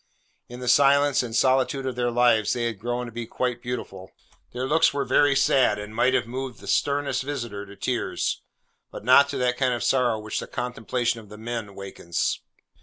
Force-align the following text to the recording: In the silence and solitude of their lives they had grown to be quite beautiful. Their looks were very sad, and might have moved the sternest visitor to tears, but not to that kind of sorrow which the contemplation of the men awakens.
In 0.49 0.61
the 0.61 0.67
silence 0.67 1.21
and 1.21 1.35
solitude 1.35 1.85
of 1.85 1.95
their 1.95 2.09
lives 2.09 2.53
they 2.53 2.63
had 2.63 2.79
grown 2.79 3.05
to 3.05 3.11
be 3.11 3.27
quite 3.27 3.61
beautiful. 3.61 4.11
Their 4.51 4.65
looks 4.65 4.91
were 4.95 5.05
very 5.05 5.35
sad, 5.35 5.77
and 5.77 5.95
might 5.95 6.15
have 6.15 6.25
moved 6.25 6.59
the 6.59 6.65
sternest 6.65 7.21
visitor 7.21 7.67
to 7.67 7.75
tears, 7.75 8.41
but 8.89 9.05
not 9.05 9.29
to 9.29 9.37
that 9.37 9.57
kind 9.57 9.75
of 9.75 9.83
sorrow 9.83 10.17
which 10.17 10.39
the 10.39 10.47
contemplation 10.47 11.19
of 11.19 11.29
the 11.29 11.37
men 11.37 11.67
awakens. 11.67 12.39